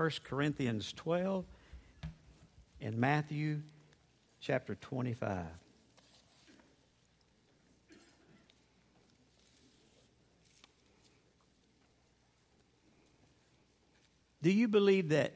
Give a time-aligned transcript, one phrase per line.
[0.00, 1.44] 1 Corinthians 12
[2.80, 3.60] and Matthew
[4.40, 5.44] chapter 25.
[14.40, 15.34] Do you believe that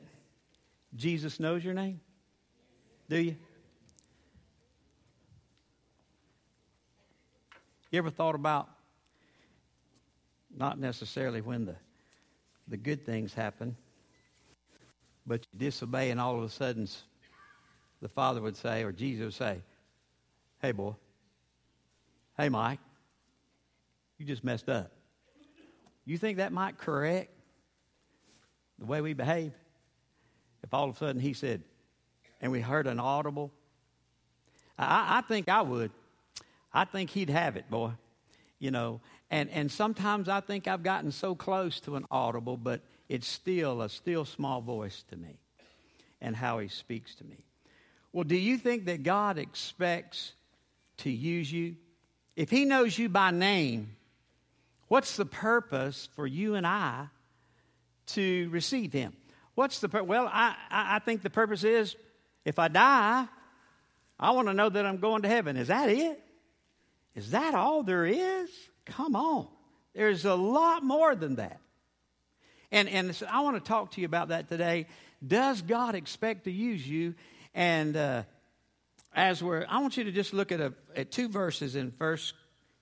[0.96, 2.01] Jesus knows your name?
[3.11, 3.37] Do you?
[7.91, 8.71] You ever thought about
[10.57, 11.77] not necessarily when the,
[12.67, 13.77] the good things happen,
[15.27, 16.89] but you disobey, and all of a sudden
[18.00, 19.62] the Father would say, or Jesus would say,
[20.61, 20.94] Hey, boy,
[22.36, 22.80] hey, Mike,
[24.18, 24.90] you just messed up.
[26.04, 27.30] You think that might correct
[28.79, 29.52] the way we behave?
[30.63, 31.63] If all of a sudden he said,
[32.41, 33.52] and we heard an audible,
[34.78, 35.91] I, I think I would.
[36.72, 37.92] I think he'd have it, boy.
[38.58, 42.80] You know, and, and sometimes I think I've gotten so close to an audible, but
[43.08, 45.39] it's still a still small voice to me
[46.20, 47.44] and how he speaks to me.
[48.12, 50.33] Well, do you think that God expects
[50.98, 51.77] to use you?
[52.36, 53.97] If he knows you by name,
[54.88, 57.08] what's the purpose for you and I
[58.08, 59.14] to receive him?
[59.55, 60.08] What's the purpose?
[60.08, 61.97] Well, I, I think the purpose is
[62.44, 63.27] if I die,
[64.19, 65.56] I want to know that I'm going to heaven.
[65.56, 66.20] Is that it?
[67.14, 68.50] Is that all there is?
[68.86, 69.48] Come on.
[69.94, 71.60] There's a lot more than that.
[72.75, 74.89] And, and so I want to talk to you about that today.
[75.25, 77.14] Does God expect to use you?
[77.55, 78.25] And uh,
[79.14, 82.19] as we're, I want you to just look at, a, at two verses in 1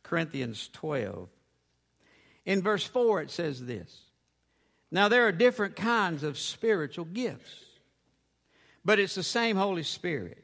[0.02, 1.28] Corinthians 12.
[2.46, 3.94] In verse 4, it says this
[4.90, 7.52] Now there are different kinds of spiritual gifts,
[8.86, 10.42] but it's the same Holy Spirit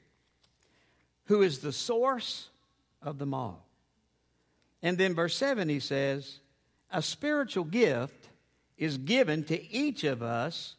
[1.25, 2.51] who is the source
[3.01, 3.67] of them all.
[4.83, 6.41] And then verse 7, he says,
[6.91, 8.18] A spiritual gift
[8.79, 10.77] is given to each of us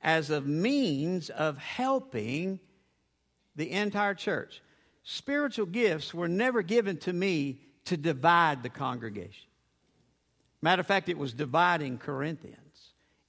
[0.00, 2.60] as a means of helping
[3.56, 4.62] the entire church.
[5.02, 9.48] Spiritual gifts were never given to me to divide the congregation.
[10.60, 12.58] Matter of fact, it was dividing Corinthians.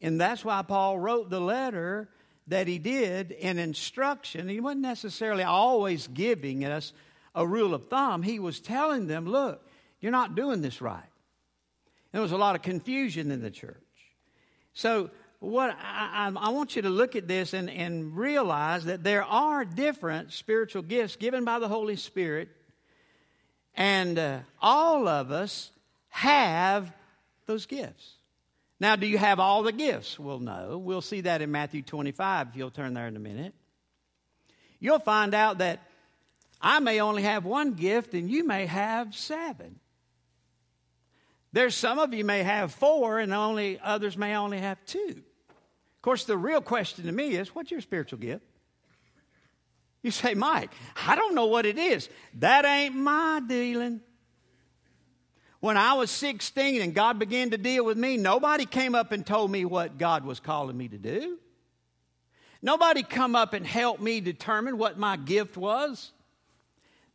[0.02, 2.10] And that's why Paul wrote the letter
[2.48, 4.48] that he did in instruction.
[4.48, 6.94] He wasn't necessarily always giving us
[7.34, 8.22] a rule of thumb.
[8.22, 9.68] He was telling them, look,
[10.00, 11.02] you're not doing this right.
[12.12, 13.78] There was a lot of confusion in the church.
[14.74, 19.24] So, what I, I, want you to look at this and, and realize that there
[19.24, 22.48] are different spiritual gifts given by the Holy Spirit,
[23.76, 25.70] and uh, all of us
[26.10, 26.92] have
[27.46, 28.14] those gifts.
[28.80, 30.18] Now, do you have all the gifts?
[30.18, 30.78] Well, no.
[30.78, 33.54] We'll see that in Matthew 25 if you'll turn there in a minute.
[34.80, 35.80] You'll find out that
[36.62, 39.80] I may only have one gift and you may have seven.
[41.54, 45.10] There's some of you may have four, and only others may only have two.
[45.10, 48.44] Of course, the real question to me is what's your spiritual gift?
[50.02, 50.72] You say, Mike,
[51.08, 52.10] I don't know what it is.
[52.40, 54.02] That ain't my dealing.
[55.62, 59.26] When I was 16 and God began to deal with me, nobody came up and
[59.26, 61.38] told me what God was calling me to do.
[62.62, 66.12] Nobody come up and helped me determine what my gift was.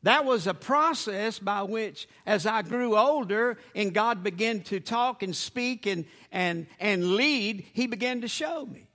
[0.04, 5.22] That was a process by which, as I grew older and God began to talk
[5.22, 8.88] and speak and, and, and lead, He began to show me.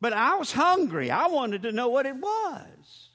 [0.00, 1.10] But I was hungry.
[1.10, 3.10] I wanted to know what it was.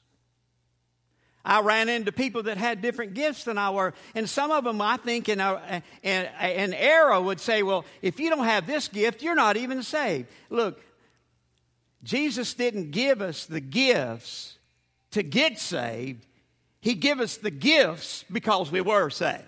[1.43, 3.93] I ran into people that had different gifts than I were.
[4.15, 8.29] And some of them, I think, in, in an era would say, well, if you
[8.29, 10.27] don't have this gift, you're not even saved.
[10.49, 10.81] Look,
[12.03, 14.57] Jesus didn't give us the gifts
[15.11, 16.25] to get saved,
[16.85, 19.41] he gave us the gifts because we were saved.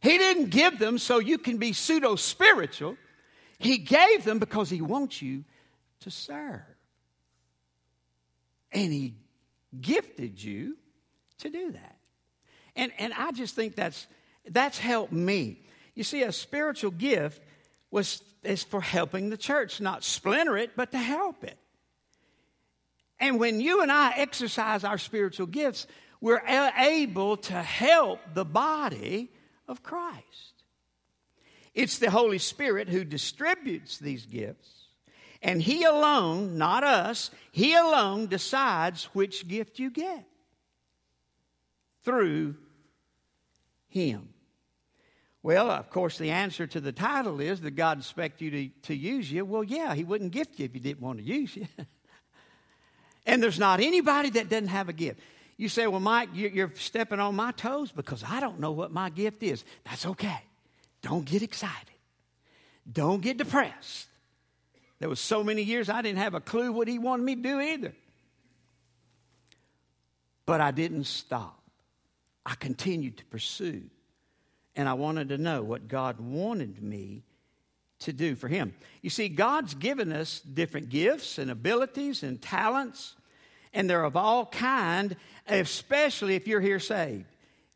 [0.00, 2.96] He didn't give them so you can be pseudo spiritual.
[3.58, 5.44] He gave them because He wants you
[6.00, 6.62] to serve.
[8.72, 9.12] And He
[9.78, 10.78] gifted you
[11.40, 11.96] to do that.
[12.74, 14.06] And, and I just think that's,
[14.48, 15.60] that's helped me.
[15.94, 17.42] You see, a spiritual gift
[17.90, 21.58] was, is for helping the church, not splinter it, but to help it.
[23.22, 25.86] And when you and I exercise our spiritual gifts,
[26.20, 26.42] we're
[26.76, 29.30] able to help the body
[29.68, 30.64] of Christ.
[31.72, 34.68] It's the Holy Spirit who distributes these gifts.
[35.40, 40.26] And He alone, not us, He alone decides which gift you get
[42.04, 42.56] through
[43.86, 44.30] Him.
[45.44, 48.96] Well, of course, the answer to the title is that God expects you to, to
[48.96, 49.44] use you.
[49.44, 51.68] Well, yeah, He wouldn't gift you if He didn't want to use you.
[53.26, 55.20] And there's not anybody that doesn't have a gift.
[55.56, 59.10] You say, Well, Mike, you're stepping on my toes because I don't know what my
[59.10, 59.64] gift is.
[59.84, 60.40] That's okay.
[61.02, 61.94] Don't get excited.
[62.90, 64.08] Don't get depressed.
[64.98, 67.42] There was so many years I didn't have a clue what he wanted me to
[67.42, 67.94] do either.
[70.46, 71.60] But I didn't stop.
[72.44, 73.82] I continued to pursue.
[74.74, 77.22] And I wanted to know what God wanted me
[78.04, 78.74] to do for him.
[79.00, 83.16] You see, God's given us different gifts and abilities and talents,
[83.72, 85.16] and they're of all kind,
[85.46, 87.26] especially if you're here saved.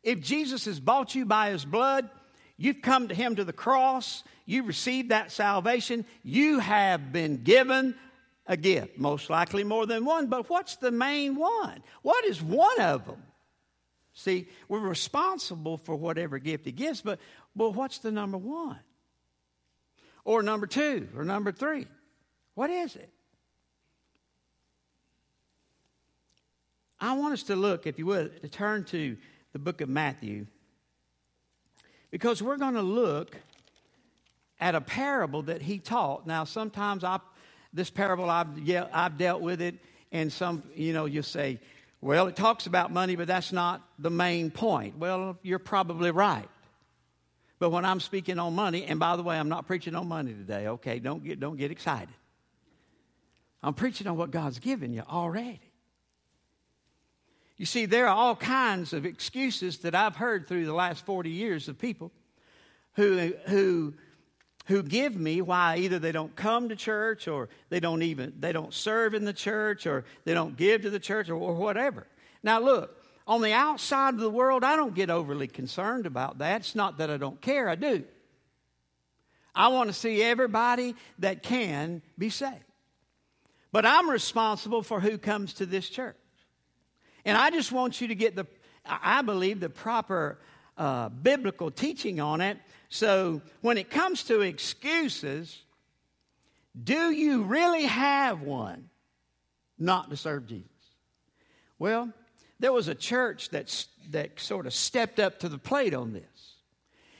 [0.03, 2.09] If Jesus has bought you by his blood,
[2.57, 7.95] you've come to him to the cross, you received that salvation, you have been given
[8.47, 11.83] a gift, most likely more than one, but what's the main one?
[12.01, 13.21] What is one of them?
[14.13, 17.19] See, we're responsible for whatever gift he gives, but
[17.55, 18.79] well, what's the number one?
[20.27, 21.87] Or number two, or number three?
[22.53, 23.09] What is it?
[26.99, 29.15] I want us to look, if you would, to turn to
[29.53, 30.47] the book of Matthew,
[32.11, 33.37] because we're going to look
[34.59, 36.27] at a parable that he taught.
[36.27, 37.21] Now, sometimes I,
[37.71, 39.75] this parable, I've, yeah, I've dealt with it,
[40.11, 41.61] and some, you know, you say,
[42.01, 44.97] well, it talks about money, but that's not the main point.
[44.97, 46.49] Well, you're probably right.
[47.59, 50.33] But when I'm speaking on money, and by the way, I'm not preaching on money
[50.33, 50.99] today, okay?
[50.99, 52.13] Don't get, don't get excited.
[53.63, 55.59] I'm preaching on what God's given you already.
[57.57, 61.31] You see, there are all kinds of excuses that I've heard through the last 40
[61.31, 62.11] years of people
[62.93, 63.95] who, who,
[64.67, 68.51] who give me why either they don't come to church or they don't even they
[68.51, 72.05] don't serve in the church or they don't give to the church or, or whatever.
[72.43, 72.96] Now look,
[73.27, 76.61] on the outside of the world, I don't get overly concerned about that.
[76.61, 78.03] It's not that I don't care, I do.
[79.53, 82.63] I want to see everybody that can be saved.
[83.71, 86.15] But I'm responsible for who comes to this church.
[87.25, 88.47] And I just want you to get the,
[88.85, 90.39] I believe, the proper
[90.77, 92.57] uh, biblical teaching on it.
[92.89, 95.63] So when it comes to excuses,
[96.81, 98.89] do you really have one
[99.77, 100.69] not to serve Jesus?
[101.77, 102.13] Well,
[102.59, 106.23] there was a church that, that sort of stepped up to the plate on this.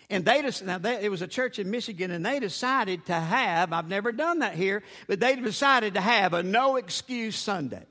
[0.09, 3.13] And they just, now they, it was a church in Michigan, and they decided to
[3.13, 7.85] have, I've never done that here, but they decided to have a no excuse Sunday.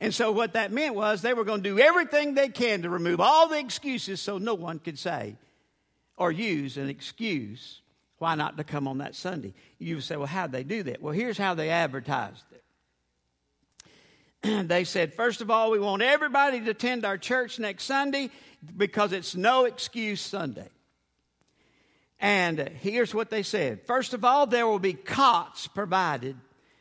[0.00, 2.90] And so what that meant was they were going to do everything they can to
[2.90, 5.36] remove all the excuses so no one could say
[6.16, 7.80] or use an excuse
[8.18, 9.52] why not to come on that Sunday.
[9.78, 11.02] You say, well, how'd they do that?
[11.02, 12.62] Well, here's how they advertised it.
[14.42, 18.30] they said, first of all, we want everybody to attend our church next Sunday
[18.76, 20.68] because it's no excuse Sunday.
[22.18, 23.80] And here's what they said.
[23.86, 26.36] First of all, there will be cots provided,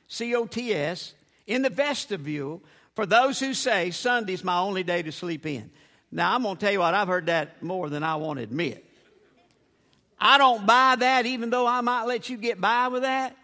[0.07, 1.13] C O T S,
[1.45, 2.61] in the vestibule
[2.95, 5.69] for those who say Sunday's my only day to sleep in.
[6.11, 8.43] Now, I'm going to tell you what, I've heard that more than I want to
[8.43, 8.85] admit.
[10.17, 13.35] I don't buy that, even though I might let you get by with that,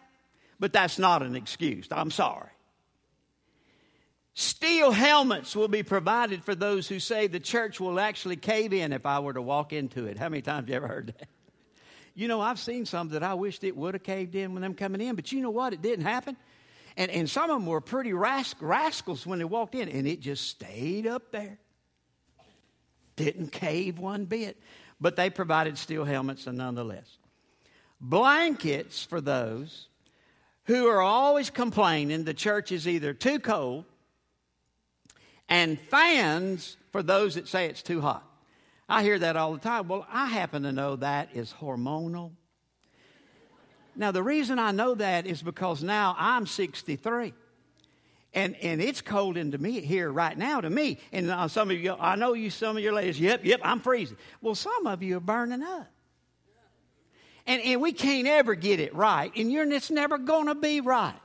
[0.57, 1.87] but that's not an excuse.
[1.91, 2.47] I'm sorry.
[4.33, 8.93] Steel helmets will be provided for those who say the church will actually cave in
[8.93, 10.17] if I were to walk into it.
[10.17, 11.27] How many times have you ever heard that?
[12.15, 14.73] You know, I've seen some that I wished it would have caved in when them
[14.73, 15.73] coming in, but you know what?
[15.73, 16.37] It didn't happen.
[16.97, 20.47] And, and some of them were pretty rascals when they walked in, and it just
[20.47, 21.57] stayed up there.
[23.15, 24.57] Didn't cave one bit.
[24.99, 27.17] But they provided steel helmets nonetheless.
[27.99, 29.87] Blankets for those
[30.65, 33.85] who are always complaining the church is either too cold,
[35.51, 38.27] and fans for those that say it's too hot.
[38.89, 39.87] I hear that all the time.
[39.87, 42.31] Well, I happen to know that is hormonal
[43.95, 47.33] now, the reason I know that is because now I'm 63.
[48.33, 50.97] And, and it's cold into me here right now to me.
[51.11, 53.81] And uh, some of you, I know you, some of your ladies, yep, yep, I'm
[53.81, 54.17] freezing.
[54.41, 55.87] Well, some of you are burning up.
[57.45, 59.31] And, and we can't ever get it right.
[59.35, 61.19] And you're, it's never going to be right.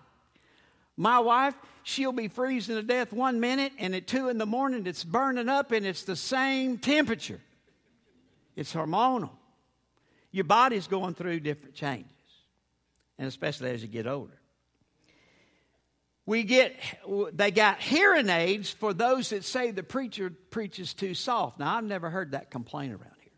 [0.97, 1.55] My wife,
[1.87, 5.49] she'll be freezing to death one minute, and at two in the morning, it's burning
[5.49, 7.41] up, and it's the same temperature.
[8.57, 9.31] It's hormonal.
[10.33, 12.11] Your body's going through different changes
[13.19, 14.39] and especially as you get older.
[16.27, 16.75] We get,
[17.33, 21.61] they got hearing aids for those that say the preacher preaches too soft.
[21.61, 23.33] Now, I've never heard that complaint around here.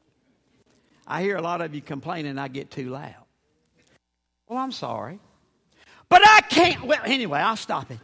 [1.06, 3.14] I hear a lot of you complaining I get too loud.
[4.48, 5.20] Well, I'm sorry.
[6.08, 6.84] But I can't.
[6.84, 7.98] Well, anyway, I'll stop it.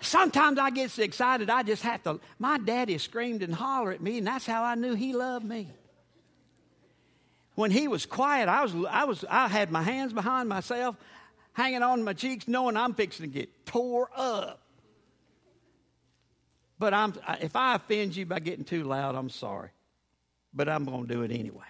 [0.00, 2.20] Sometimes I get so excited I just have to.
[2.38, 5.70] My daddy screamed and hollered at me, and that's how I knew he loved me
[7.56, 10.94] when he was quiet, I was, I was, I had my hands behind myself,
[11.54, 14.60] hanging on my cheeks, knowing I'm fixing to get tore up.
[16.78, 19.70] But I'm, if I offend you by getting too loud, I'm sorry.
[20.52, 21.64] But I'm going to do it anyway.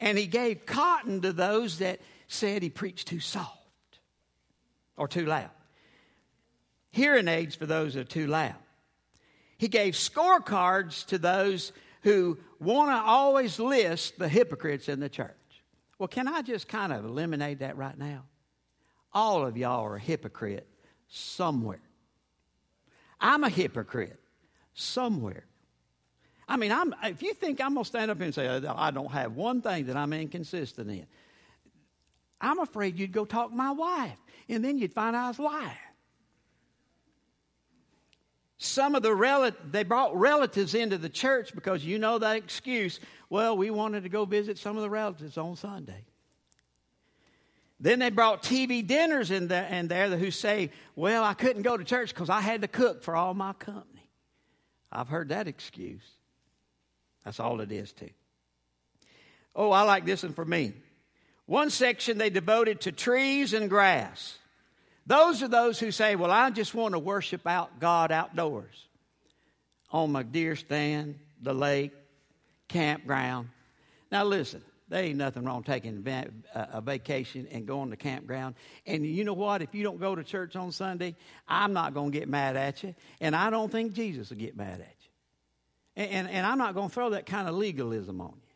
[0.00, 3.50] And he gave cotton to those that said he preached too soft
[4.96, 5.50] or too loud.
[6.92, 8.54] Hearing aids for those that are too loud.
[9.58, 11.72] He gave scorecards to those
[12.02, 15.30] who want to always list the hypocrites in the church.
[15.98, 18.24] Well, can I just kind of eliminate that right now?
[19.12, 20.66] All of y'all are a hypocrite
[21.08, 21.82] somewhere.
[23.20, 24.18] I'm a hypocrite
[24.74, 25.44] somewhere.
[26.48, 28.74] I mean, I'm, if you think I'm going to stand up here and say, oh,
[28.76, 31.06] I don't have one thing that I'm inconsistent in,
[32.40, 34.18] I'm afraid you'd go talk to my wife,
[34.48, 35.70] and then you'd find I was lying.
[38.62, 43.00] Some of the relatives, they brought relatives into the church because you know that excuse.
[43.28, 46.04] Well, we wanted to go visit some of the relatives on Sunday.
[47.80, 51.76] Then they brought TV dinners in there, in there who say, Well, I couldn't go
[51.76, 54.08] to church because I had to cook for all my company.
[54.92, 56.08] I've heard that excuse.
[57.24, 58.10] That's all it is, too.
[59.56, 60.72] Oh, I like this one for me.
[61.46, 64.38] One section they devoted to trees and grass.
[65.06, 68.86] Those are those who say, Well, I just want to worship out God outdoors
[69.90, 71.92] on my deer stand, the lake,
[72.68, 73.48] campground.
[74.10, 76.04] Now, listen, there ain't nothing wrong taking
[76.54, 78.54] a vacation and going to campground.
[78.86, 79.62] And you know what?
[79.62, 81.16] If you don't go to church on Sunday,
[81.48, 82.94] I'm not going to get mad at you.
[83.20, 85.08] And I don't think Jesus will get mad at you.
[85.96, 88.52] And, and, and I'm not going to throw that kind of legalism on you.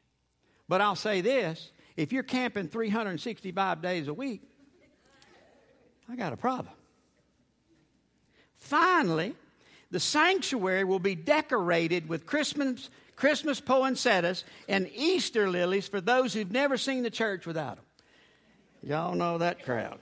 [0.69, 4.43] But I'll say this if you're camping 365 days a week,
[6.09, 6.75] I got a problem.
[8.57, 9.35] Finally,
[9.91, 16.51] the sanctuary will be decorated with Christmas, Christmas poinsettias and Easter lilies for those who've
[16.51, 17.85] never seen the church without them.
[18.83, 19.99] Y'all know that crowd.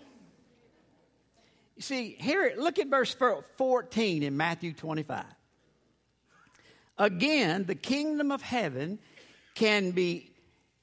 [1.76, 3.14] You see, here, look at verse
[3.56, 5.25] 14 in Matthew 25.
[6.96, 9.00] Again, the kingdom of heaven
[9.54, 10.30] can be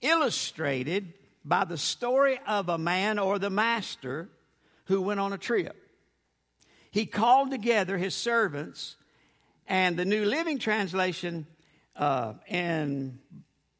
[0.02, 1.14] illustrated
[1.46, 4.30] by the story of a man or the master
[4.92, 5.74] who went on a trip.
[6.92, 8.98] He called together his servants,
[9.66, 11.48] and the New Living Translation
[11.96, 13.18] uh, in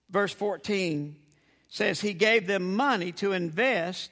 [0.10, 1.18] verse 14
[1.68, 4.10] says he gave them money to invest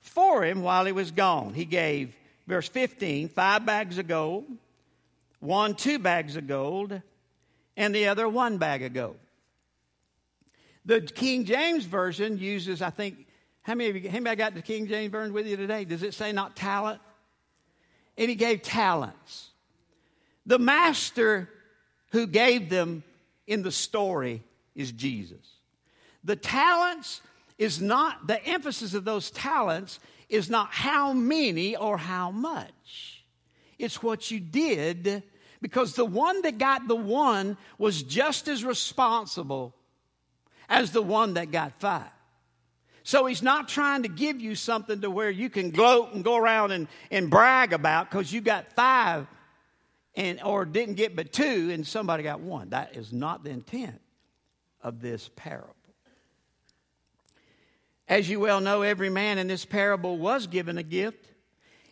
[0.00, 1.54] for him while he was gone.
[1.54, 2.12] He gave,
[2.48, 4.46] verse 15, five bags of gold,
[5.38, 7.02] one two bags of gold,
[7.76, 9.18] and the other one bag of gold.
[10.84, 13.25] The King James Version uses, I think,
[13.66, 15.84] how many of you, anybody got the King James Version with you today?
[15.84, 17.00] Does it say not talent?
[18.16, 19.50] And he gave talents.
[20.46, 21.48] The master
[22.12, 23.02] who gave them
[23.48, 24.44] in the story
[24.76, 25.44] is Jesus.
[26.22, 27.20] The talents
[27.58, 33.24] is not, the emphasis of those talents is not how many or how much.
[33.80, 35.24] It's what you did
[35.60, 39.74] because the one that got the one was just as responsible
[40.68, 42.04] as the one that got five.
[43.06, 46.36] So he's not trying to give you something to where you can gloat and go
[46.36, 49.28] around and, and brag about because you got five
[50.16, 52.70] and or didn't get but two and somebody got one.
[52.70, 54.00] That is not the intent
[54.82, 55.76] of this parable.
[58.08, 61.28] As you well know, every man in this parable was given a gift.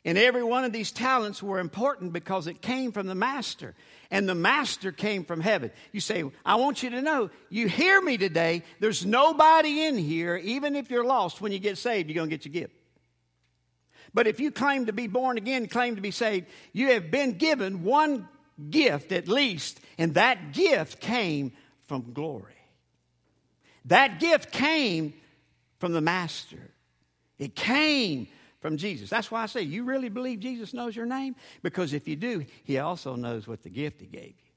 [0.04, 3.74] And every one of these talents were important because it came from the master
[4.10, 5.70] and the master came from heaven.
[5.92, 8.62] You say, I want you to know, you hear me today.
[8.80, 12.36] There's nobody in here, even if you're lost, when you get saved, you're going to
[12.36, 12.74] get your gift.
[14.12, 17.38] But if you claim to be born again, claim to be saved, you have been
[17.38, 18.28] given one
[18.70, 21.52] gift at least, and that gift came
[21.88, 22.52] from glory.
[23.86, 25.14] That gift came
[25.78, 26.70] from the Master.
[27.38, 28.28] It came
[28.64, 29.10] from Jesus.
[29.10, 31.36] That's why I say, you really believe Jesus knows your name?
[31.62, 34.52] Because if you do, he also knows what the gift he gave you.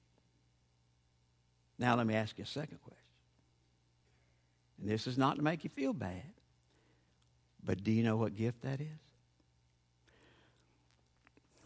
[1.77, 3.03] Now, let me ask you a second question.
[4.79, 6.23] And this is not to make you feel bad,
[7.61, 8.87] but do you know what gift that is?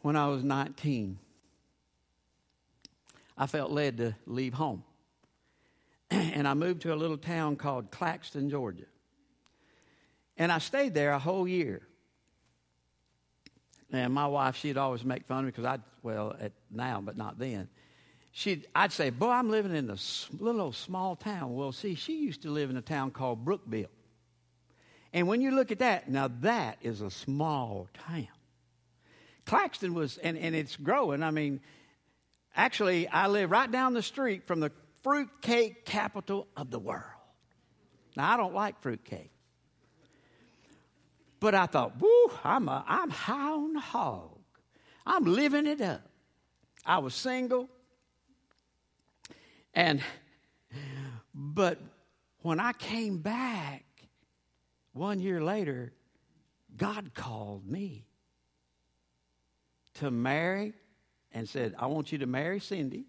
[0.02, 1.20] When I was 19,
[3.38, 4.84] I felt led to leave home.
[6.10, 8.88] and I moved to a little town called Claxton, Georgia.
[10.38, 11.84] And I stayed there a whole year.
[13.92, 17.18] And my wife, she'd always make fun of me because I'd well, at now, but
[17.18, 17.68] not then.
[18.32, 21.54] She'd, I'd say, boy, I'm living in this little old small town.
[21.54, 23.90] Well, see, she used to live in a town called Brookville.
[25.14, 28.28] And when you look at that, now that is a small town.
[29.46, 31.24] Claxton was, and, and it's growing.
[31.24, 31.60] I mean,
[32.56, 34.72] actually, I live right down the street from the
[35.04, 37.04] fruitcake capital of the world.
[38.16, 39.31] Now, I don't like fruitcake.
[41.42, 44.38] But I thought, woo, I'm, a, I'm high on the hog.
[45.06, 46.08] I'm living it up.
[46.86, 47.68] I was single.
[49.74, 50.02] And,
[51.34, 51.80] but
[52.44, 53.84] when I came back
[54.94, 55.92] one year later,
[56.78, 58.06] God called me
[59.96, 60.74] to marry
[61.32, 63.06] and said, I want you to marry Cindy,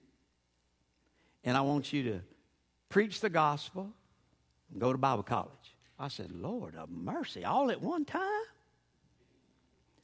[1.45, 2.21] and I want you to
[2.89, 3.93] preach the gospel
[4.71, 5.51] and go to Bible college.
[6.03, 8.45] I said, Lord of mercy, all at one time?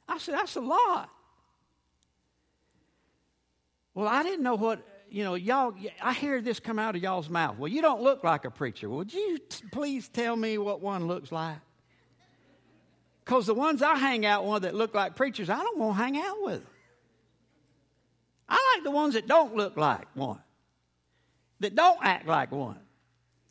[0.07, 1.09] I said, that's a lot.
[3.93, 4.79] Well, I didn't know what,
[5.09, 7.57] you know, y'all, I hear this come out of y'all's mouth.
[7.57, 8.87] Well, you don't look like a preacher.
[8.87, 11.57] Would you t- please tell me what one looks like?
[13.25, 16.01] Because the ones I hang out with that look like preachers, I don't want to
[16.01, 16.63] hang out with.
[18.47, 20.39] I like the ones that don't look like one,
[21.59, 22.79] that don't act like one.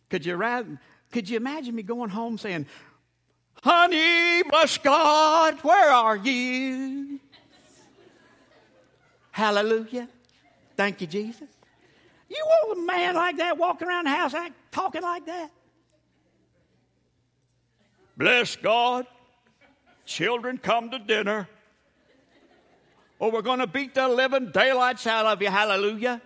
[0.08, 2.66] Could you, rather, could you imagine me going home saying,
[3.62, 7.18] Honey, bless God, where are you?
[9.30, 10.08] Hallelujah.
[10.76, 11.48] Thank you, Jesus.
[12.28, 15.50] You want a man like that walking around the house act, talking like that?
[18.16, 19.06] Bless God.
[20.04, 21.48] Children, come to dinner.
[23.18, 25.50] Or we're going to beat the living daylights out of you.
[25.50, 26.20] Hallelujah.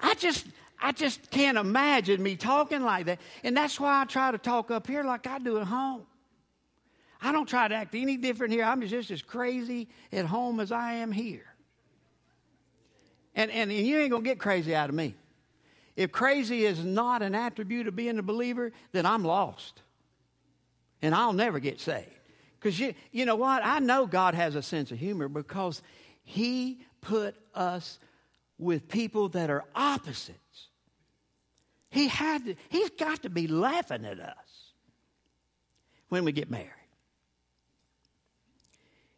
[0.00, 0.46] I just,
[0.84, 3.18] I just can't imagine me talking like that.
[3.42, 6.02] And that's why I try to talk up here like I do at home.
[7.22, 8.64] I don't try to act any different here.
[8.64, 11.46] I'm just as crazy at home as I am here.
[13.34, 15.14] And, and, and you ain't going to get crazy out of me.
[15.96, 19.80] If crazy is not an attribute of being a believer, then I'm lost
[21.00, 22.10] and I'll never get saved.
[22.60, 23.64] Because you, you know what?
[23.64, 25.80] I know God has a sense of humor because
[26.24, 27.98] He put us
[28.58, 30.68] with people that are opposites.
[31.94, 34.72] He had to, He's got to be laughing at us
[36.08, 36.70] when we get married.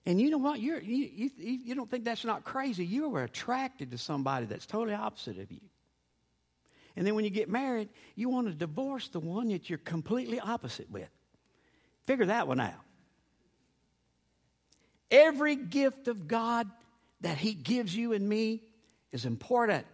[0.05, 0.61] And you know what?
[0.61, 2.85] You're, you, you, you don't think that's not crazy.
[2.85, 5.63] You were attracted to somebody that's totally opposite of you.
[6.97, 10.39] And then when you get married, you want to divorce the one that you're completely
[10.39, 11.09] opposite with.
[12.05, 12.75] Figure that one out.
[15.11, 16.71] Every gift of God
[17.23, 18.61] that He gives you and me
[19.13, 19.87] is important.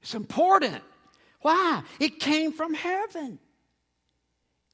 [0.00, 0.82] It's important.
[1.44, 1.82] Why?
[2.00, 3.38] It came from heaven.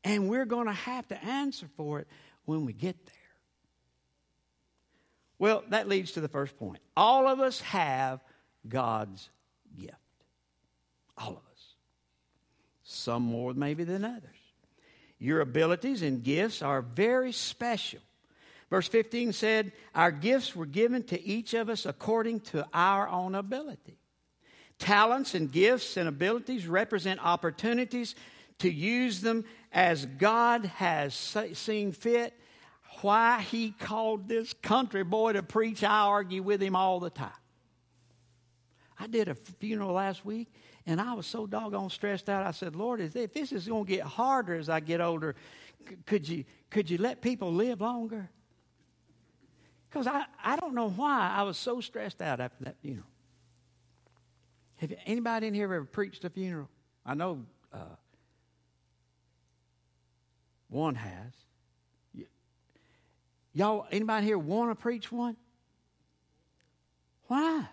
[0.05, 2.07] And we're going to have to answer for it
[2.45, 3.15] when we get there.
[5.41, 6.79] Well, that leads to the first point.
[6.97, 8.21] All of us have
[8.69, 9.29] God's
[9.77, 9.97] gift.
[11.19, 11.75] All of us.
[12.85, 14.23] Some more maybe than others.
[15.19, 17.99] Your abilities and gifts are very special.
[18.71, 23.35] Verse 15 said, Our gifts were given to each of us according to our own
[23.35, 24.00] ability.
[24.81, 28.17] Talents and gifts and abilities represent opportunities
[28.59, 31.15] to use them as God has
[31.53, 32.35] seen fit.
[33.03, 37.31] Why he called this country boy to preach, I argue with him all the time.
[38.99, 40.49] I did a funeral last week,
[40.87, 42.47] and I was so doggone stressed out.
[42.47, 45.37] I said, Lord, if this is going to get harder as I get older,
[46.07, 48.31] could you, could you let people live longer?
[49.91, 53.07] Because I, I don't know why I was so stressed out after that funeral.
[54.81, 56.69] Have anybody in here ever preached a funeral?
[57.05, 57.97] I know uh,
[60.71, 61.33] one has.
[63.53, 65.37] Y'all, anybody here want to preach one?
[67.27, 67.67] Why?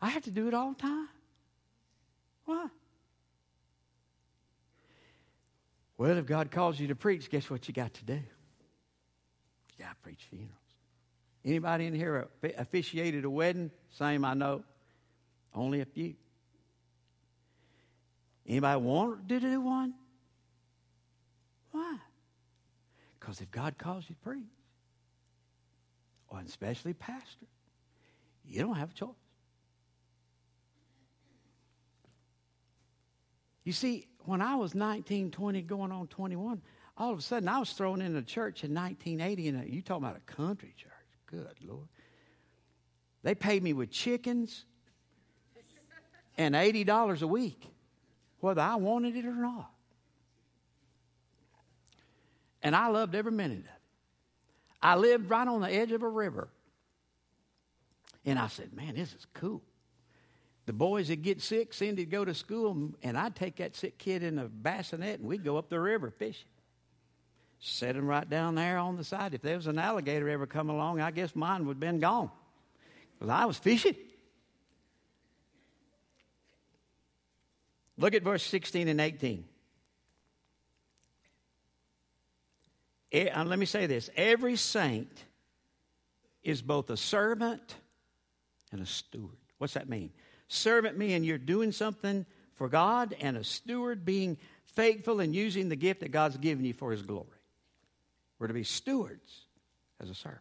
[0.00, 1.08] I have to do it all the time.
[2.46, 2.68] Why?
[5.98, 8.14] Well, if God calls you to preach, guess what you got to do?
[8.14, 10.52] You got to preach funerals.
[11.44, 13.70] Anybody in here officiated a wedding?
[13.90, 14.64] Same, I know.
[15.56, 16.14] Only a few.
[18.46, 19.94] Anybody want to do one?
[21.72, 21.96] Why?
[23.18, 24.44] Because if God calls you to preach,
[26.28, 27.46] or especially pastor,
[28.44, 29.08] you don't have a choice.
[33.64, 36.62] You see, when I was 19, 20, going on 21,
[36.96, 40.16] all of a sudden I was thrown into church in 1980, and you talking about
[40.16, 40.92] a country church.
[41.26, 41.88] Good Lord.
[43.24, 44.66] They paid me with chickens
[46.38, 47.66] and $80 a week,
[48.40, 49.70] whether I wanted it or not.
[52.62, 53.70] And I loved every minute of it.
[54.82, 56.48] I lived right on the edge of a river.
[58.24, 59.62] And I said, man, this is cool.
[60.66, 64.24] The boys would get sick, Cindy'd go to school, and I'd take that sick kid
[64.24, 66.48] in a bassinet and we'd go up the river fishing.
[67.60, 69.32] Set him right down there on the side.
[69.32, 72.30] If there was an alligator ever come along, I guess mine would have been gone.
[73.18, 73.94] Because I was fishing.
[77.98, 79.44] Look at verse 16 and 18.
[83.14, 85.24] Uh, let me say this every saint
[86.42, 87.74] is both a servant
[88.72, 89.36] and a steward.
[89.58, 90.10] What's that mean?
[90.48, 95.76] Servant meaning you're doing something for God, and a steward being faithful and using the
[95.76, 97.26] gift that God's given you for His glory.
[98.38, 99.46] We're to be stewards
[100.00, 100.40] as a servant.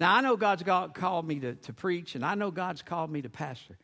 [0.00, 3.22] Now, I know God's called me to, to preach, and I know God's called me
[3.22, 3.76] to pastor.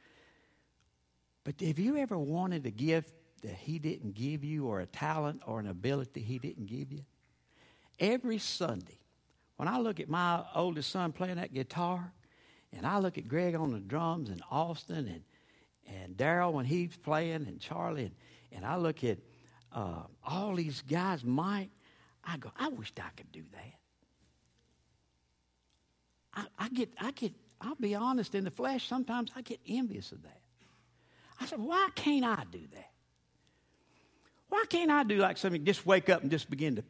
[1.45, 5.43] But have you ever wanted a gift that He didn't give you, or a talent
[5.47, 7.05] or an ability He didn't give you?
[8.01, 8.99] Every Sunday,
[9.57, 12.13] when I look at my oldest son playing that guitar,
[12.73, 15.23] and I look at Greg on the drums, and Austin, and,
[15.87, 18.15] and Daryl when he's playing, and Charlie, and,
[18.51, 19.19] and I look at
[19.73, 21.71] uh, all these guys, Mike,
[22.25, 23.75] I go, I wished I could do that.
[26.35, 30.11] I, I, get, I get, I'll be honest, in the flesh, sometimes I get envious
[30.11, 30.41] of that.
[31.41, 32.91] I said, why can't I do that?
[34.49, 36.85] Why can't I do like something, just wake up and just begin to?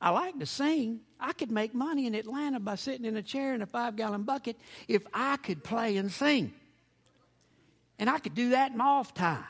[0.00, 1.00] I like to sing.
[1.20, 4.24] I could make money in Atlanta by sitting in a chair in a five gallon
[4.24, 4.56] bucket
[4.88, 6.52] if I could play and sing.
[7.98, 9.44] And I could do that in my off time.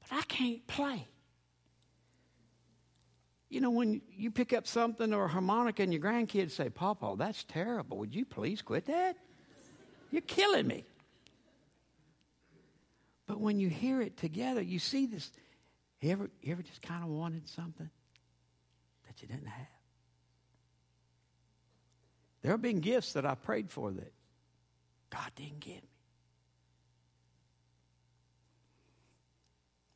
[0.00, 1.06] But I can't play.
[3.48, 7.14] You know, when you pick up something or a harmonica and your grandkids say, Papa,
[7.18, 7.98] that's terrible.
[7.98, 9.16] Would you please quit that?
[10.10, 10.84] You're killing me.
[13.30, 15.30] But when you hear it together, you see this.
[16.00, 17.88] You ever, you ever just kind of wanted something
[19.06, 19.68] that you didn't have?
[22.42, 24.12] There have been gifts that I prayed for that
[25.10, 25.94] God didn't give me.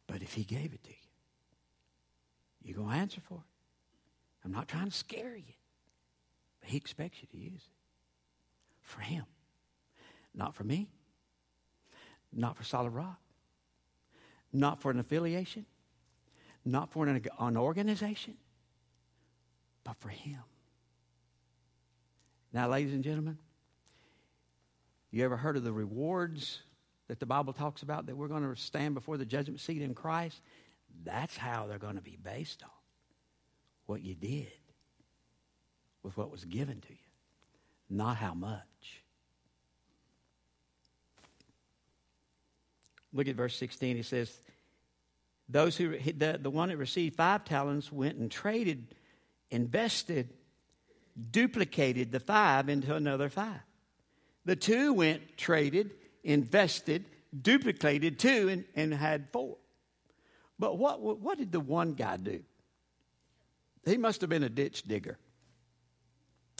[0.06, 0.96] But if He gave it to you,
[2.62, 4.44] you're going to answer for it.
[4.44, 5.54] I'm not trying to scare you,
[6.60, 7.74] but He expects you to use it
[8.80, 9.24] for Him,
[10.32, 10.88] not for me,
[12.32, 13.18] not for Solid Rock,
[14.54, 15.66] not for an affiliation,
[16.64, 18.34] not for an, an organization,
[19.82, 20.38] but for Him.
[22.52, 23.36] Now, ladies and gentlemen,
[25.10, 26.60] you ever heard of the rewards
[27.08, 29.92] that the Bible talks about that we're going to stand before the judgment seat in
[29.92, 30.40] Christ?
[31.04, 32.70] That's how they're going to be based on
[33.86, 34.46] what you did
[36.02, 37.10] with what was given to you,
[37.90, 39.03] not how much.
[43.14, 43.96] Look at verse 16.
[43.96, 44.40] He says,
[45.48, 48.94] Those who, the, the one that received five talents went and traded,
[49.50, 50.30] invested,
[51.30, 53.60] duplicated the five into another five.
[54.44, 55.92] The two went, traded,
[56.24, 57.04] invested,
[57.40, 59.56] duplicated two, and, and had four.
[60.58, 62.42] But what, what did the one guy do?
[63.84, 65.18] He must have been a ditch digger.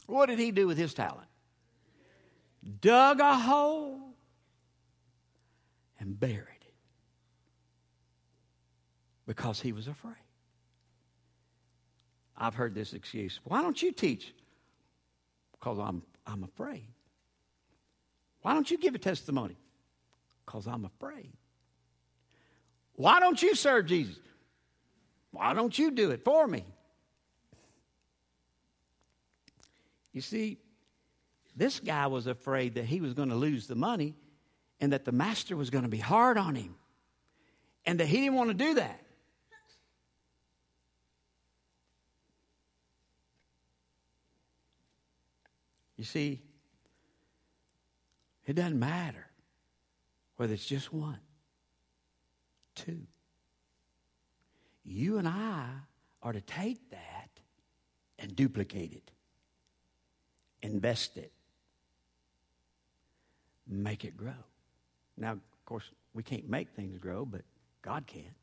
[0.07, 1.29] What did he do with his talent?
[2.81, 4.04] Dug a hole
[6.05, 6.75] and buried it
[9.27, 10.15] because he was afraid.
[12.37, 13.41] I've heard this excuse.
[13.45, 14.35] Why don't you teach?
[15.53, 16.89] Because I'm, I'm afraid.
[18.43, 19.57] Why don't you give a testimony?
[20.45, 21.33] Because I'm afraid.
[22.97, 24.19] Why don't you serve Jesus?
[25.31, 26.65] Why don't you do it for me?
[30.13, 30.59] You see,
[31.57, 34.15] this guy was afraid that he was going to lose the money
[34.85, 36.75] and that the master was going to be hard on him
[37.87, 39.01] and that he didn't want to do that.
[45.97, 46.43] You see,
[48.45, 49.27] it doesn't matter
[50.37, 51.19] whether it's just one
[52.75, 53.07] two.
[54.85, 55.67] You and I
[56.23, 57.31] are to take that
[58.19, 59.11] and duplicate it,
[60.61, 61.33] invest it,
[63.67, 64.35] make it grow.
[65.17, 67.43] Now, of course, we can't make things grow, but
[67.83, 68.35] God can.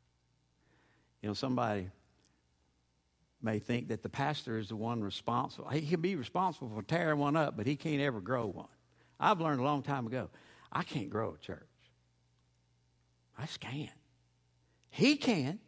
[1.20, 1.88] You know, somebody
[3.40, 5.68] may think that the pastor is the one responsible.
[5.68, 8.68] He can be responsible for tearing one up, but he can't ever grow one.
[9.18, 10.30] I've learned a long time ago
[10.72, 11.60] I can't grow a church.
[13.38, 13.90] I just can't.
[14.90, 15.58] He can.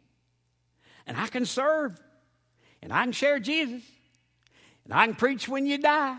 [1.05, 1.99] And I can serve.
[2.81, 3.83] And I can share Jesus.
[4.83, 6.17] And I can preach when you die.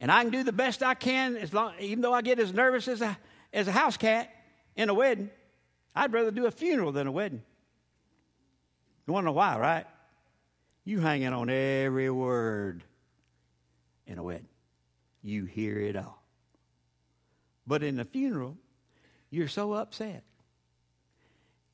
[0.00, 2.52] And I can do the best I can, as long, even though I get as
[2.52, 3.16] nervous as a,
[3.54, 4.30] as a house cat
[4.76, 5.30] in a wedding.
[5.94, 7.42] I'd rather do a funeral than a wedding.
[9.06, 9.86] You want to know why, right?
[10.84, 12.84] You hanging on every word
[14.06, 14.48] in a wedding.
[15.22, 16.22] You hear it all.
[17.66, 18.58] But in a funeral,
[19.30, 20.24] you're so upset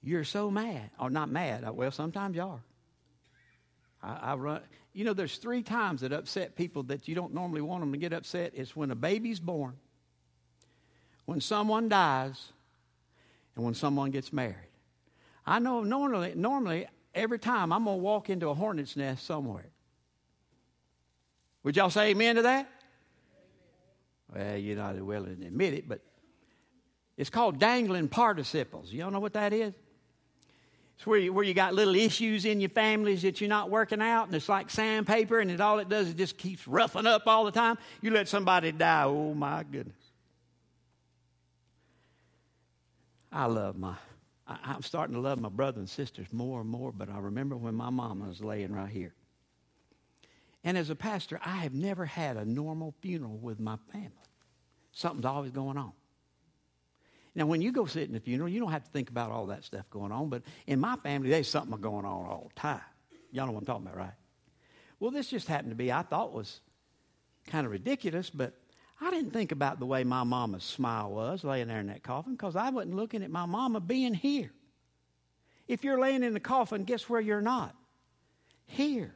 [0.02, 1.68] you're so mad, or not mad.
[1.70, 2.62] Well, sometimes you are.
[4.02, 4.62] I, I, run.
[4.94, 7.98] You know, there's three times that upset people that you don't normally want them to
[7.98, 8.52] get upset.
[8.54, 9.74] It's when a baby's born,
[11.30, 12.48] when someone dies,
[13.54, 14.56] and when someone gets married.
[15.46, 19.68] I know normally, normally every time I'm gonna walk into a hornet's nest somewhere.
[21.62, 22.68] Would y'all say amen to that?
[24.34, 26.00] Well, you're not willing to admit it, but
[27.16, 28.92] it's called dangling participles.
[28.92, 29.72] Y'all know what that is?
[30.96, 34.02] It's where you, where you got little issues in your families that you're not working
[34.02, 37.28] out, and it's like sandpaper, and it, all it does is just keeps roughing up
[37.28, 37.78] all the time.
[38.02, 39.94] You let somebody die, oh my goodness.
[43.32, 43.94] I love my,
[44.46, 47.56] I, I'm starting to love my brothers and sisters more and more, but I remember
[47.56, 49.14] when my mama was laying right here.
[50.64, 54.10] And as a pastor, I have never had a normal funeral with my family.
[54.92, 55.92] Something's always going on.
[57.34, 59.46] Now, when you go sit in the funeral, you don't have to think about all
[59.46, 62.80] that stuff going on, but in my family, there's something going on all the time.
[63.30, 64.14] Y'all know what I'm talking about, right?
[64.98, 66.60] Well, this just happened to be, I thought was
[67.46, 68.59] kind of ridiculous, but
[69.00, 72.32] I didn't think about the way my mama's smile was laying there in that coffin
[72.32, 74.52] because I wasn't looking at my mama being here.
[75.68, 77.74] If you're laying in the coffin, guess where you're not?
[78.66, 79.14] Here.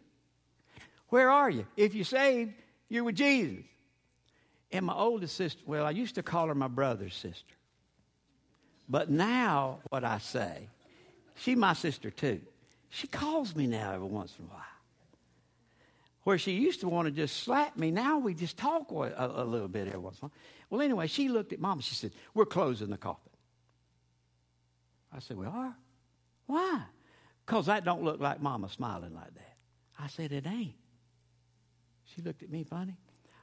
[1.09, 1.67] Where are you?
[1.77, 2.55] If you're saved,
[2.89, 3.65] you're with Jesus.
[4.73, 7.55] And my oldest sister, well, I used to call her my brother's sister.
[8.89, 10.69] But now, what I say,
[11.37, 12.41] she my sister too.
[12.89, 14.63] She calls me now every once in a while.
[16.25, 19.45] Where she used to want to just slap me, now we just talk a, a
[19.45, 20.33] little bit every once in a while.
[20.71, 21.81] Well, anyway, she looked at mom.
[21.81, 23.33] She said, "We're closing the coffin."
[25.13, 25.77] I said, "We are?
[26.47, 26.83] Why?
[27.45, 29.57] Because that don't look like mama smiling like that."
[29.99, 30.75] I said, "It ain't."
[32.05, 32.97] She looked at me funny.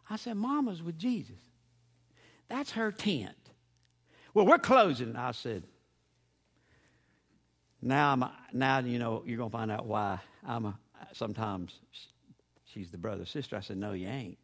[0.10, 1.40] I said, "Mama's with Jesus.
[2.50, 3.36] That's her tent."
[4.34, 5.16] Well, we're closing.
[5.16, 5.64] I said,
[7.82, 10.80] now, I'm, now you know, you're going to find out why I'm a,
[11.14, 11.74] sometimes
[12.74, 13.56] she's the brother sister.
[13.56, 14.38] I said, no, you ain't.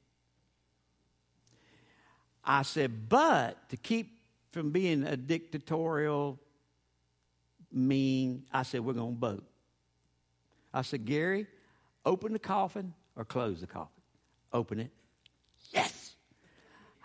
[2.43, 4.19] I said, but to keep
[4.51, 6.39] from being a dictatorial,
[7.71, 9.43] mean, I said, we're going to vote.
[10.73, 11.47] I said, Gary,
[12.05, 14.01] open the coffin or close the coffin?
[14.53, 14.91] Open it.
[15.71, 16.15] Yes.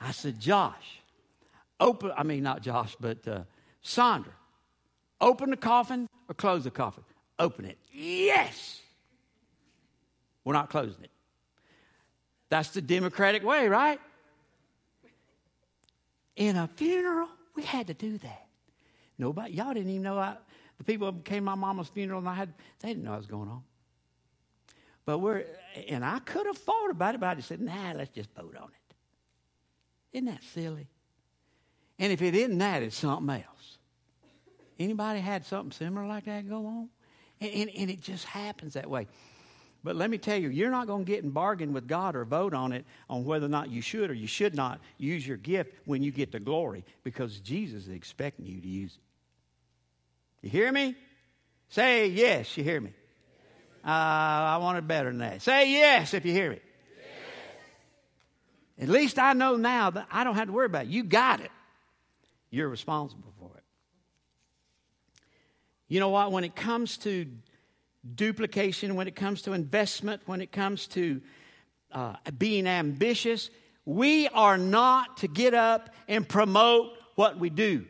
[0.00, 1.00] I said, Josh,
[1.80, 3.42] open, I mean, not Josh, but uh,
[3.82, 4.32] Sandra,
[5.20, 7.04] open the coffin or close the coffin?
[7.38, 7.78] Open it.
[7.92, 8.80] Yes.
[10.44, 11.10] We're not closing it.
[12.48, 14.00] That's the democratic way, right?
[16.36, 18.46] In a funeral, we had to do that.
[19.18, 20.36] Nobody, y'all didn't even know I,
[20.78, 23.18] the people who came to my mama's funeral and I had, they didn't know what
[23.18, 23.62] was going on.
[25.04, 25.44] But we're,
[25.88, 28.56] and I could have thought about it, but I just said, nah, let's just vote
[28.56, 28.94] on it.
[30.12, 30.88] Isn't that silly?
[31.98, 33.78] And if it isn't that, it's something else.
[34.78, 36.88] Anybody had something similar like that go on?
[37.40, 39.06] And, and, and it just happens that way.
[39.84, 42.24] But let me tell you, you're not going to get in bargain with God or
[42.24, 45.36] vote on it on whether or not you should or you should not use your
[45.36, 50.46] gift when you get to glory because Jesus is expecting you to use it.
[50.46, 50.94] You hear me?
[51.68, 52.92] Say yes, you hear me.
[53.84, 55.42] Uh, I want it better than that.
[55.42, 56.60] Say yes if you hear me.
[58.78, 58.84] Yes.
[58.84, 60.88] At least I know now that I don't have to worry about it.
[60.88, 61.50] You got it.
[62.50, 63.64] You're responsible for it.
[65.88, 66.30] You know what?
[66.30, 67.26] When it comes to
[68.14, 71.20] duplication, when it comes to investment, when it comes to
[71.92, 73.50] uh, being ambitious,
[73.84, 77.84] we are not to get up and promote what we do.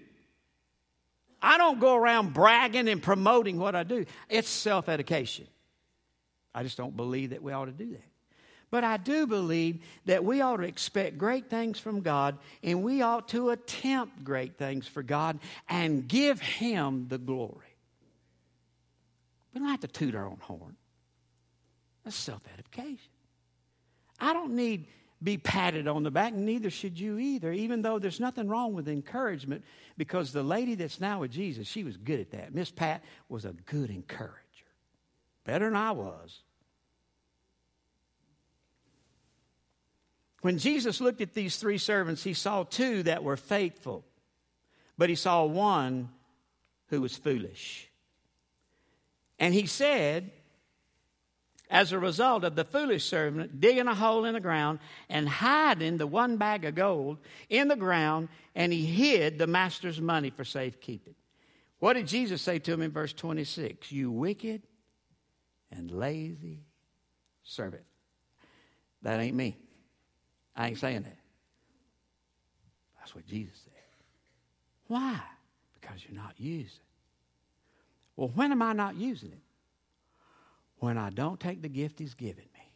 [1.41, 4.07] I don't go around bragging and promoting what I do.
[4.29, 5.47] It's self education.
[6.55, 8.05] I just don't believe that we ought to do that.
[8.71, 13.03] But I do believe that we ought to expect great things from God and we
[13.03, 17.72] ought to attempt great things for God and give Him the glory.
[19.53, 20.77] We don't have to toot our own horn.
[22.05, 23.11] That's self edification.
[24.19, 24.87] I don't need
[25.23, 28.89] be patted on the back, neither should you either, even though there's nothing wrong with
[28.89, 29.65] encouragement,
[29.97, 32.55] because the lady that's now with Jesus, she was good at that.
[32.55, 34.33] Miss Pat was a good encourager,
[35.45, 36.43] better than I was.
[40.41, 44.05] When Jesus looked at these three servants, he saw two that were faithful,
[44.99, 46.09] but he saw one
[46.89, 47.92] who was foolish.
[49.43, 50.31] And he said,
[51.69, 54.79] as a result of the foolish servant digging a hole in the ground
[55.09, 60.01] and hiding the one bag of gold in the ground, and he hid the master's
[60.01, 61.17] money for safekeeping.
[61.81, 63.91] What did Jesus say to him in verse 26?
[63.91, 64.63] You wicked
[65.73, 66.61] and lazy
[67.43, 67.83] servant.
[69.03, 69.57] That ain't me.
[70.55, 71.19] I ain't saying that.
[73.01, 73.73] That's what Jesus said.
[74.87, 75.21] Why?
[75.81, 76.79] Because you're not using.
[78.17, 79.43] Well, when am I not using it?
[80.77, 82.73] When I don't take the gift He's given me.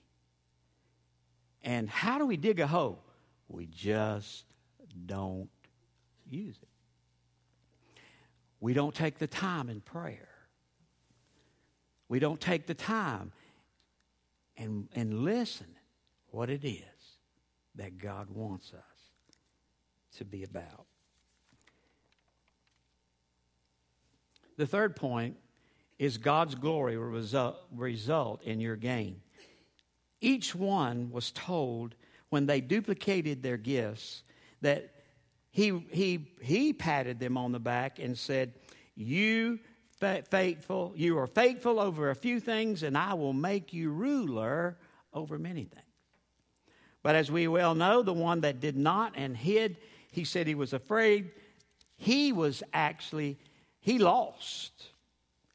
[1.63, 3.03] And how do we dig a hole?
[3.49, 4.45] We just
[5.07, 5.49] don't
[6.25, 6.69] use it.
[8.61, 10.29] We don't take the time in prayer.
[12.09, 13.33] We don't take the time
[14.57, 15.67] and, and listen
[16.31, 16.83] what it is
[17.75, 20.87] that God wants us to be about.
[24.57, 25.37] The third point
[25.99, 29.21] is God's glory will result, result in your gain.
[30.21, 31.95] Each one was told
[32.31, 34.23] when they duplicated their gifts
[34.63, 34.93] that
[35.51, 38.55] he, he, he patted them on the back and said,
[38.95, 39.59] You
[39.99, 44.77] faithful, you are faithful over a few things, and I will make you ruler
[45.13, 45.83] over many things.
[47.03, 49.79] But as we well know, the one that did not and hid,
[50.11, 51.31] he said he was afraid.
[51.97, 53.39] He was actually,
[53.87, 54.73] he lost.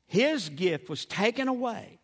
[0.07, 1.99] His gift was taken away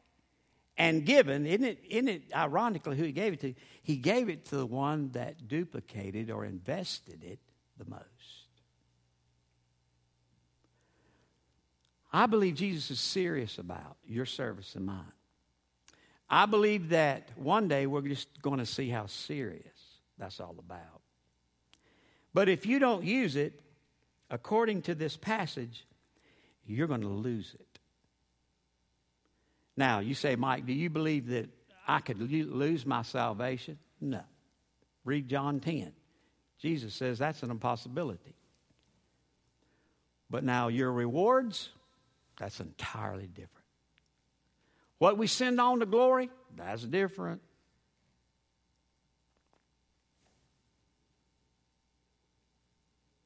[0.78, 1.46] and given.
[1.46, 3.54] Isn't it, isn't it ironically who he gave it to?
[3.82, 7.40] He gave it to the one that duplicated or invested it
[7.78, 8.04] the most.
[12.12, 15.14] I believe Jesus is serious about your service and mine.
[16.30, 19.80] I believe that one day we're just going to see how serious
[20.18, 21.00] that's all about.
[22.34, 23.62] But if you don't use it,
[24.30, 25.86] according to this passage,
[26.68, 27.80] you're going to lose it.
[29.76, 31.50] Now, you say, Mike, do you believe that
[31.88, 33.78] I could lose my salvation?
[34.02, 34.22] No.
[35.06, 35.94] Read John 10.
[36.60, 38.36] Jesus says that's an impossibility.
[40.30, 41.70] But now, your rewards,
[42.40, 43.52] that's entirely different.
[44.98, 47.42] What we send on to glory, that's different.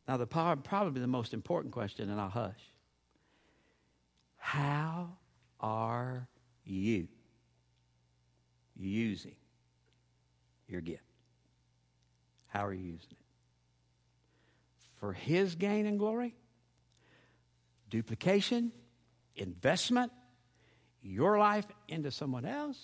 [0.08, 2.71] Now, the probably the most important question, and I'll hush.
[4.42, 5.18] How
[5.60, 6.28] are
[6.66, 7.08] you
[8.76, 9.36] using
[10.68, 11.04] your gift?
[12.48, 13.18] How are you using it?
[15.00, 16.36] For His gain and glory?
[17.90, 18.72] Duplication?
[19.36, 20.12] Investment?
[21.04, 22.80] Your life into someone else?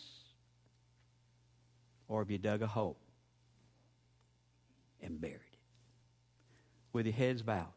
[2.08, 2.98] Or have you dug a hole
[5.02, 5.60] and buried it?
[6.94, 7.77] With your heads bowed.